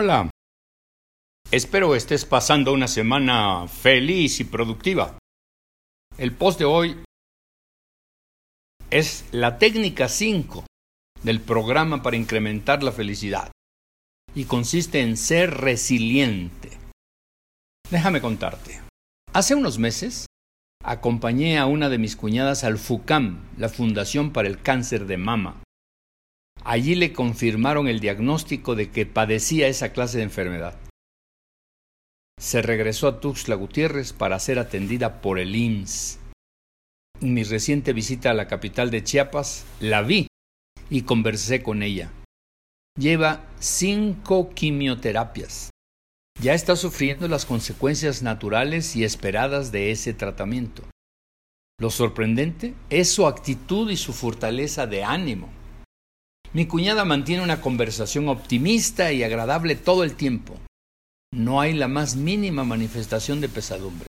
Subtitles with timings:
[0.00, 0.30] Hola.
[1.50, 5.18] Espero estés pasando una semana feliz y productiva.
[6.16, 7.02] El post de hoy
[8.90, 10.64] es la técnica 5
[11.24, 13.50] del programa para incrementar la felicidad
[14.36, 16.78] y consiste en ser resiliente.
[17.90, 18.80] Déjame contarte.
[19.32, 20.26] Hace unos meses
[20.84, 25.60] acompañé a una de mis cuñadas al FUCAM, la Fundación para el Cáncer de Mama.
[26.68, 30.78] Allí le confirmaron el diagnóstico de que padecía esa clase de enfermedad.
[32.38, 36.18] Se regresó a Tuxtla Gutiérrez para ser atendida por el IMSS.
[37.22, 40.26] En mi reciente visita a la capital de Chiapas, la vi
[40.90, 42.12] y conversé con ella.
[42.98, 45.70] Lleva cinco quimioterapias.
[46.38, 50.82] Ya está sufriendo las consecuencias naturales y esperadas de ese tratamiento.
[51.80, 55.57] Lo sorprendente es su actitud y su fortaleza de ánimo.
[56.54, 60.58] Mi cuñada mantiene una conversación optimista y agradable todo el tiempo.
[61.32, 64.06] No hay la más mínima manifestación de pesadumbre.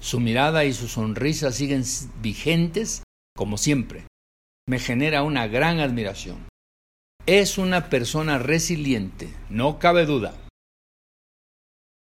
[0.00, 1.82] Su mirada y su sonrisa siguen
[2.22, 3.02] vigentes
[3.36, 4.04] como siempre.
[4.68, 6.48] Me genera una gran admiración.
[7.26, 10.34] Es una persona resiliente, no cabe duda.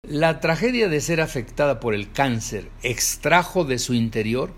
[0.05, 4.55] La tragedia de ser afectada por el cáncer extrajo de su interior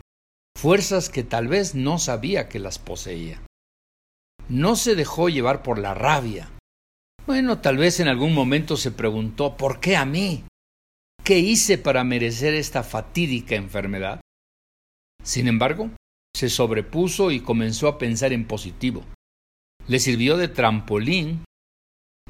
[0.56, 3.42] fuerzas que tal vez no sabía que las poseía.
[4.48, 6.50] No se dejó llevar por la rabia.
[7.26, 10.44] Bueno, tal vez en algún momento se preguntó ¿por qué a mí?
[11.22, 14.20] ¿Qué hice para merecer esta fatídica enfermedad?
[15.22, 15.90] Sin embargo,
[16.36, 19.02] se sobrepuso y comenzó a pensar en positivo.
[19.88, 21.44] Le sirvió de trampolín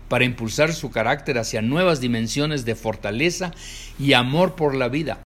[0.08, 3.52] para impulsar su carácter hacia nuevas dimensiones de fortaleza
[3.98, 5.24] y amor por la vida,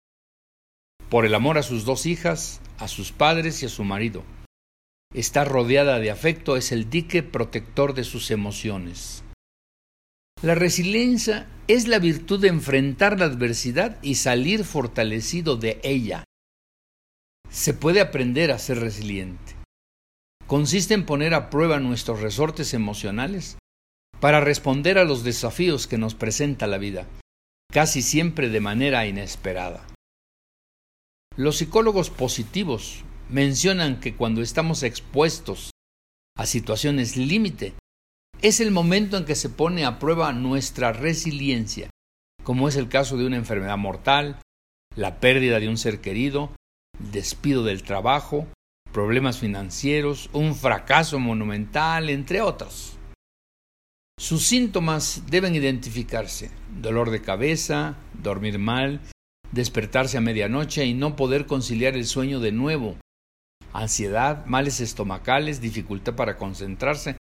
[1.09, 4.23] por el amor a sus dos hijas, a sus padres y a su marido.
[5.13, 9.23] Está rodeada de afecto, es el dique protector de sus emociones.
[10.41, 16.23] La resiliencia es la virtud de enfrentar la adversidad y salir fortalecido de ella.
[17.50, 19.55] Se puede aprender a ser resiliente.
[20.47, 23.57] Consiste en poner a prueba nuestros resortes emocionales
[24.21, 27.05] para responder a los desafíos que nos presenta la vida,
[27.71, 29.85] casi siempre de manera inesperada.
[31.35, 35.72] Los psicólogos positivos mencionan que cuando estamos expuestos
[36.38, 37.74] a situaciones límite,
[38.42, 41.90] es el momento en que se pone a prueba nuestra resiliencia,
[42.44, 44.40] como es el caso de una enfermedad mortal,
[44.96, 46.52] la pérdida de un ser querido,
[47.00, 48.47] despido del trabajo,
[48.92, 52.98] problemas financieros, un fracaso monumental, entre otros.
[54.19, 59.00] Sus síntomas deben identificarse, dolor de cabeza, dormir mal,
[59.52, 62.98] despertarse a medianoche y no poder conciliar el sueño de nuevo,
[63.73, 67.17] ansiedad, males estomacales, dificultad para concentrarse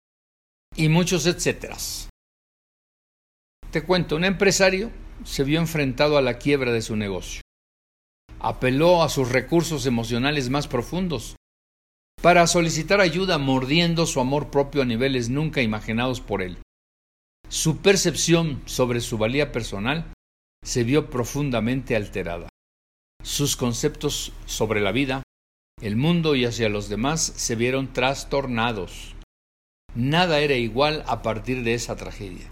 [0.75, 2.09] y muchos etcéteras.
[3.71, 4.91] Te cuento, un empresario
[5.23, 7.41] se vio enfrentado a la quiebra de su negocio.
[8.39, 11.35] Apeló a sus recursos emocionales más profundos
[12.21, 16.57] para solicitar ayuda mordiendo su amor propio a niveles nunca imaginados por él.
[17.47, 20.13] Su percepción sobre su valía personal
[20.63, 22.49] se vio profundamente alterada.
[23.23, 25.23] Sus conceptos sobre la vida,
[25.81, 29.15] el mundo y hacia los demás se vieron trastornados.
[29.95, 32.51] Nada era igual a partir de esa tragedia.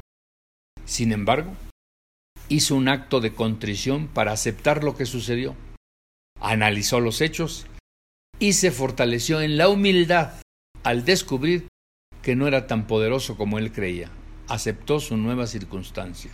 [0.86, 1.54] Sin embargo,
[2.50, 5.56] hizo un acto de contrición para aceptar lo que sucedió.
[6.40, 7.68] Analizó los hechos
[8.40, 10.34] y se fortaleció en la humildad
[10.84, 11.68] al descubrir
[12.22, 14.10] que no era tan poderoso como él creía.
[14.48, 16.32] Aceptó su nueva circunstancia.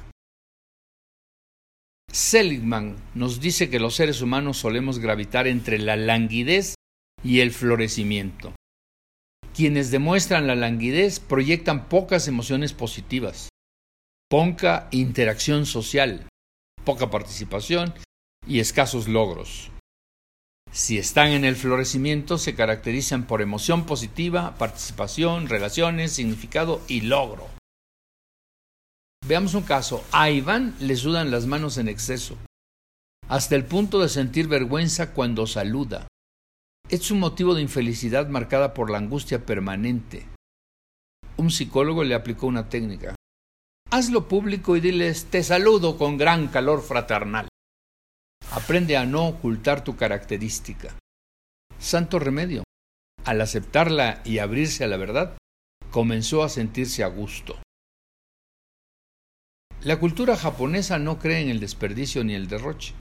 [2.11, 6.75] Seligman nos dice que los seres humanos solemos gravitar entre la languidez
[7.23, 8.53] y el florecimiento.
[9.55, 13.49] Quienes demuestran la languidez proyectan pocas emociones positivas,
[14.29, 16.27] poca interacción social,
[16.83, 17.93] poca participación
[18.47, 19.69] y escasos logros.
[20.71, 27.47] Si están en el florecimiento, se caracterizan por emoción positiva, participación, relaciones, significado y logro.
[29.27, 30.03] Veamos un caso.
[30.11, 32.37] A Iván le sudan las manos en exceso,
[33.29, 36.07] hasta el punto de sentir vergüenza cuando saluda.
[36.89, 40.27] Es un motivo de infelicidad marcada por la angustia permanente.
[41.37, 43.15] Un psicólogo le aplicó una técnica.
[43.89, 47.47] Hazlo público y diles te saludo con gran calor fraternal.
[48.51, 50.93] Aprende a no ocultar tu característica.
[51.79, 52.63] Santo remedio.
[53.23, 55.37] Al aceptarla y abrirse a la verdad,
[55.89, 57.57] comenzó a sentirse a gusto.
[59.83, 62.95] La cultura japonesa no cree en el desperdicio ni el derroche.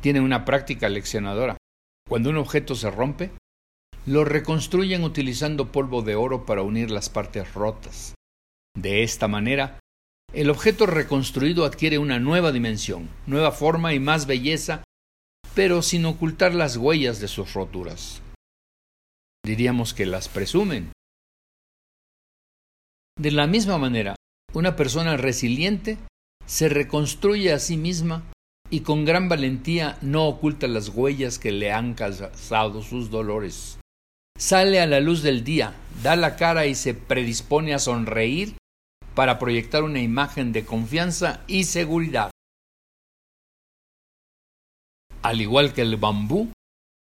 [0.00, 1.57] Tiene una práctica leccionadora.
[2.08, 3.30] Cuando un objeto se rompe,
[4.06, 8.14] lo reconstruyen utilizando polvo de oro para unir las partes rotas.
[8.74, 9.78] De esta manera,
[10.32, 14.84] el objeto reconstruido adquiere una nueva dimensión, nueva forma y más belleza,
[15.54, 18.22] pero sin ocultar las huellas de sus roturas.
[19.44, 20.92] Diríamos que las presumen.
[23.18, 24.14] De la misma manera,
[24.54, 25.98] una persona resiliente
[26.46, 28.22] se reconstruye a sí misma
[28.70, 33.78] y con gran valentía no oculta las huellas que le han causado sus dolores.
[34.38, 38.56] Sale a la luz del día, da la cara y se predispone a sonreír
[39.14, 42.30] para proyectar una imagen de confianza y seguridad.
[45.22, 46.52] Al igual que el bambú,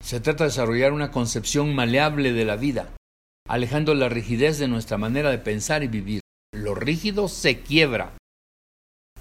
[0.03, 2.95] se trata de desarrollar una concepción maleable de la vida,
[3.47, 6.21] alejando la rigidez de nuestra manera de pensar y vivir.
[6.55, 8.17] Lo rígido se quiebra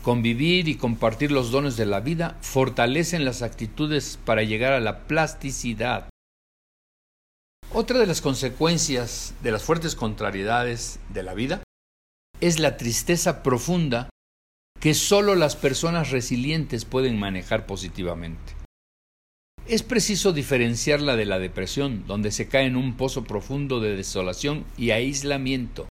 [0.04, 5.08] Convivir y compartir los dones de la vida fortalecen las actitudes para llegar a la
[5.08, 6.10] plasticidad.
[7.74, 11.64] Otra de las consecuencias de las fuertes contrariedades de la vida
[12.40, 14.10] es la tristeza profunda
[14.80, 18.56] que solo las personas resilientes pueden manejar positivamente.
[19.68, 24.66] Es preciso diferenciarla de la depresión, donde se cae en un pozo profundo de desolación
[24.78, 25.90] y aislamiento.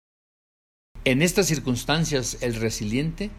[1.04, 3.30] En estas circunstancias, el resiliente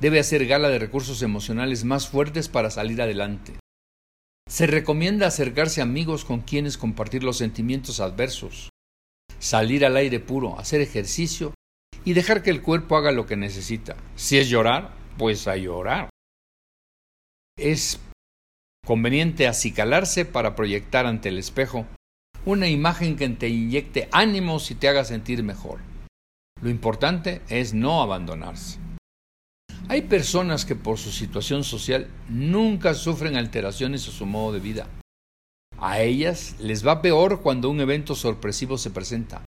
[0.00, 3.54] debe hacer gala de recursos emocionales más fuertes para salir adelante.
[4.48, 8.70] Se recomienda acercarse a amigos con quienes compartir los sentimientos adversos,
[9.38, 11.54] salir al aire puro, hacer ejercicio
[12.04, 13.96] y dejar que el cuerpo haga lo que necesita.
[14.16, 16.10] Si es llorar, pues a llorar.
[17.56, 17.98] Es
[18.84, 21.86] conveniente acicalarse para proyectar ante el espejo
[22.44, 25.80] una imagen que te inyecte ánimos y te haga sentir mejor.
[26.60, 28.83] Lo importante es no abandonarse.
[29.88, 34.88] Hay personas que por su situación social nunca sufren alteraciones a su modo de vida.
[35.78, 39.44] A ellas les va peor cuando un evento sorpresivo se presenta.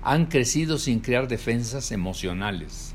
[0.00, 2.94] Han crecido sin crear defensas emocionales.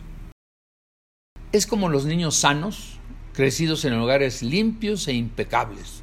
[1.51, 2.99] Es como los niños sanos,
[3.33, 6.01] crecidos en hogares limpios e impecables.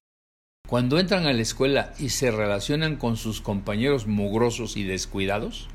[0.68, 5.70] Cuando entran a la escuela y se relacionan con sus compañeros mugrosos y descuidados,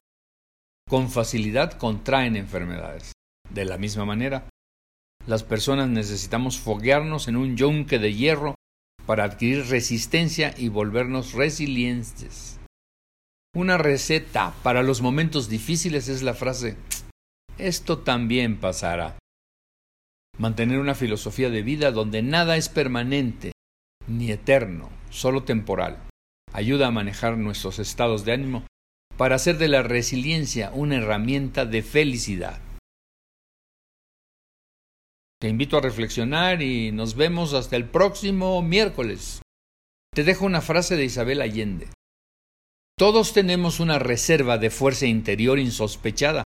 [0.88, 3.13] con facilidad contraen enfermedades.
[3.50, 4.47] De la misma manera,
[5.29, 8.55] las personas necesitamos foguearnos en un yunque de hierro
[9.05, 12.59] para adquirir resistencia y volvernos resilientes.
[13.55, 16.77] Una receta para los momentos difíciles es la frase
[17.59, 19.19] esto también pasará.
[20.37, 23.51] Mantener una filosofía de vida donde nada es permanente
[24.07, 25.97] ni eterno, solo temporal,
[26.53, 28.65] ayuda a manejar nuestros estados de ánimo
[29.17, 32.61] para hacer de la resiliencia una herramienta de felicidad.
[35.41, 39.41] Te invito a reflexionar y nos vemos hasta el próximo miércoles.
[40.13, 41.88] Te dejo una frase de Isabel Allende.
[42.97, 46.44] Todos tenemos una reserva de fuerza interior insospechada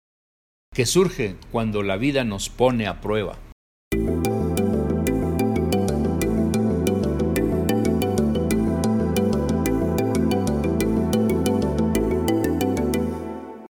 [0.73, 3.39] que surge cuando la vida nos pone a prueba.